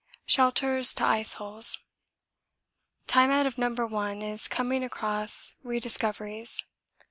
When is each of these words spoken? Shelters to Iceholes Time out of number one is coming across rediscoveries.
Shelters 0.25 0.95
to 0.95 1.03
Iceholes 1.05 1.77
Time 3.05 3.29
out 3.29 3.45
of 3.45 3.59
number 3.59 3.85
one 3.85 4.23
is 4.23 4.47
coming 4.47 4.83
across 4.83 5.53
rediscoveries. 5.63 6.63